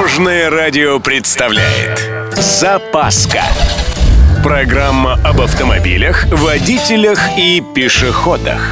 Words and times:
Дорожное 0.00 0.48
радио 0.48 0.98
представляет 0.98 2.08
Запаска 2.32 3.42
Программа 4.42 5.20
об 5.22 5.42
автомобилях, 5.42 6.24
водителях 6.32 7.20
и 7.36 7.62
пешеходах 7.74 8.62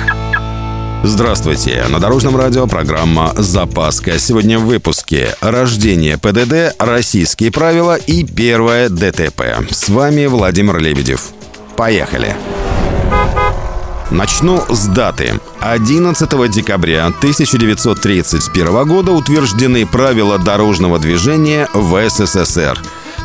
Здравствуйте! 1.04 1.84
На 1.90 2.00
Дорожном 2.00 2.34
радио 2.34 2.66
программа 2.66 3.34
«Запаска». 3.36 4.18
Сегодня 4.18 4.58
в 4.58 4.64
выпуске 4.64 5.36
«Рождение 5.42 6.16
ПДД», 6.16 6.74
«Российские 6.78 7.52
правила» 7.52 7.96
и 7.96 8.24
первое 8.24 8.88
ДТП. 8.88 9.42
С 9.70 9.90
вами 9.90 10.24
Владимир 10.24 10.78
Лебедев. 10.78 11.28
Поехали! 11.76 12.34
Начну 14.10 14.64
с 14.70 14.86
даты. 14.86 15.38
11 15.60 16.50
декабря 16.50 17.06
1931 17.06 18.86
года 18.86 19.12
утверждены 19.12 19.84
правила 19.84 20.38
дорожного 20.38 20.98
движения 20.98 21.68
в 21.74 22.08
СССР. 22.08 22.80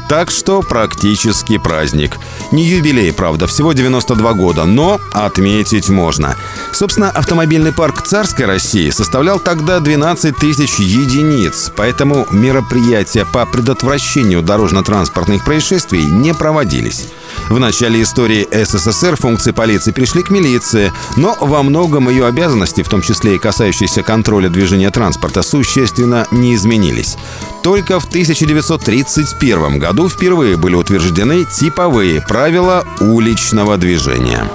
Так 0.10 0.30
что 0.30 0.62
практически 0.62 1.58
праздник. 1.58 2.18
Не 2.52 2.66
юбилей, 2.66 3.14
правда, 3.14 3.48
всего 3.48 3.72
92 3.72 4.34
года, 4.34 4.66
но 4.66 5.00
отметить 5.14 5.88
можно. 5.88 6.36
Собственно, 6.74 7.10
автомобильный 7.10 7.72
парк 7.72 8.02
царской 8.02 8.46
России 8.46 8.90
составлял 8.90 9.40
тогда 9.40 9.80
12 9.80 10.36
тысяч 10.36 10.80
единиц, 10.80 11.72
поэтому 11.78 12.28
мероприятия 12.32 13.26
по 13.26 13.46
предотвращению 13.46 14.42
дорожно-транспортных 14.42 15.46
происшествий 15.46 16.04
не 16.04 16.34
проводились. 16.34 17.08
В 17.54 17.60
начале 17.60 18.02
истории 18.02 18.48
СССР 18.52 19.16
функции 19.16 19.52
полиции 19.52 19.92
пришли 19.92 20.24
к 20.24 20.32
милиции, 20.32 20.92
но 21.18 21.38
во 21.40 21.62
многом 21.62 22.10
ее 22.10 22.26
обязанности, 22.26 22.82
в 22.82 22.90
том 22.90 23.04
числе 23.04 23.36
и 23.36 23.38
касающиеся 23.38 24.02
контроля 24.02 24.50
движения 24.50 24.90
транспорта, 24.90 25.44
существенно 25.44 26.26
не 26.32 26.56
изменились. 26.56 27.16
Только 27.62 28.00
в 28.00 28.06
1931 28.06 29.78
году 29.78 30.10
впервые 30.10 30.58
были 30.58 30.74
утверждены 30.74 31.46
типовые 31.46 32.22
правила 32.22 32.88
уличного 33.00 33.78
движения. 33.78 34.50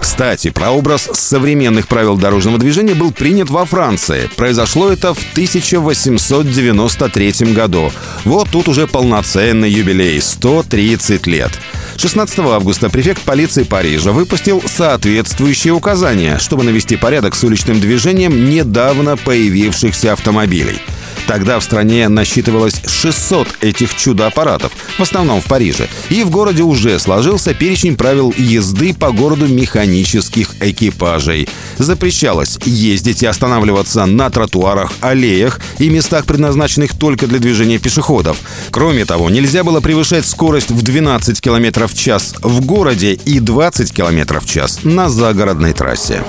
Кстати, 0.00 0.50
прообраз 0.50 1.08
современных 1.12 1.86
правил 1.86 2.16
дорожного 2.16 2.58
движения 2.58 2.94
был 2.94 3.12
принят 3.12 3.50
во 3.50 3.66
Франции. 3.66 4.30
Произошло 4.36 4.90
это 4.90 5.12
в 5.12 5.18
1893 5.32 7.52
году. 7.52 7.92
Вот 8.24 8.48
тут 8.50 8.68
уже 8.68 8.86
полноценный 8.86 9.70
юбилей– 9.70 10.18
130 10.22 11.26
лет. 11.26 11.50
16 11.96 12.38
августа 12.38 12.88
префект 12.88 13.20
полиции 13.22 13.64
Парижа 13.64 14.12
выпустил 14.12 14.62
соответствующие 14.66 15.74
указания, 15.74 16.38
чтобы 16.38 16.64
навести 16.64 16.96
порядок 16.96 17.34
с 17.34 17.44
уличным 17.44 17.80
движением 17.80 18.48
недавно 18.48 19.18
появившихся 19.18 20.14
автомобилей– 20.14 20.80
Тогда 21.30 21.60
в 21.60 21.62
стране 21.62 22.08
насчитывалось 22.08 22.82
600 22.84 23.46
этих 23.60 23.96
чудо-аппаратов, 23.96 24.72
в 24.98 25.00
основном 25.00 25.40
в 25.40 25.44
Париже. 25.44 25.88
И 26.08 26.24
в 26.24 26.30
городе 26.30 26.64
уже 26.64 26.98
сложился 26.98 27.54
перечень 27.54 27.94
правил 27.94 28.34
езды 28.36 28.92
по 28.92 29.12
городу 29.12 29.46
механических 29.46 30.56
экипажей. 30.60 31.48
Запрещалось 31.78 32.58
ездить 32.64 33.22
и 33.22 33.26
останавливаться 33.26 34.06
на 34.06 34.28
тротуарах, 34.28 34.90
аллеях 35.00 35.60
и 35.78 35.88
местах, 35.88 36.24
предназначенных 36.24 36.98
только 36.98 37.28
для 37.28 37.38
движения 37.38 37.78
пешеходов. 37.78 38.36
Кроме 38.72 39.04
того, 39.04 39.30
нельзя 39.30 39.62
было 39.62 39.80
превышать 39.80 40.26
скорость 40.26 40.72
в 40.72 40.82
12 40.82 41.40
км 41.40 41.86
в 41.86 41.94
час 41.94 42.34
в 42.42 42.66
городе 42.66 43.12
и 43.12 43.38
20 43.38 43.92
км 43.92 44.40
в 44.40 44.46
час 44.46 44.80
на 44.82 45.08
загородной 45.08 45.74
трассе. 45.74 46.24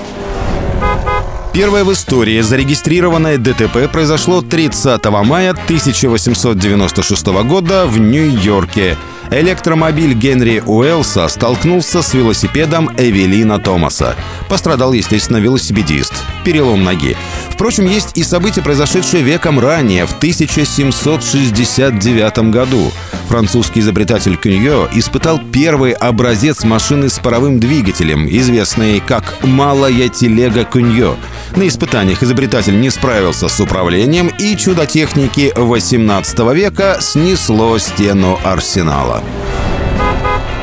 Первое 1.52 1.84
в 1.84 1.92
истории 1.92 2.40
зарегистрированное 2.40 3.36
ДТП 3.36 3.92
произошло 3.92 4.40
30 4.40 5.04
мая 5.04 5.50
1896 5.50 7.26
года 7.44 7.86
в 7.86 7.98
Нью-Йорке. 7.98 8.96
Электромобиль 9.30 10.14
Генри 10.14 10.62
Уэллса 10.64 11.28
столкнулся 11.28 12.00
с 12.00 12.14
велосипедом 12.14 12.90
Эвелина 12.96 13.58
Томаса. 13.58 14.16
Пострадал, 14.48 14.94
естественно, 14.94 15.36
велосипедист. 15.36 16.14
Перелом 16.42 16.84
ноги. 16.84 17.18
Впрочем, 17.52 17.86
есть 17.86 18.16
и 18.16 18.24
события, 18.24 18.62
произошедшие 18.62 19.22
веком 19.22 19.60
ранее, 19.60 20.06
в 20.06 20.16
1769 20.16 22.50
году. 22.50 22.90
Французский 23.28 23.80
изобретатель 23.80 24.36
Кюньо 24.36 24.88
испытал 24.92 25.40
первый 25.52 25.92
образец 25.92 26.64
машины 26.64 27.08
с 27.08 27.18
паровым 27.18 27.58
двигателем, 27.60 28.28
известный 28.28 29.00
как 29.00 29.44
«малая 29.44 30.08
телега 30.08 30.64
Кюньо». 30.64 31.16
На 31.54 31.68
испытаниях 31.68 32.22
изобретатель 32.22 32.80
не 32.80 32.88
справился 32.90 33.48
с 33.48 33.60
управлением, 33.60 34.30
и 34.38 34.56
чудо 34.56 34.86
техники 34.86 35.52
18 35.54 36.38
века 36.54 36.96
снесло 37.00 37.76
стену 37.78 38.38
арсенала. 38.42 39.22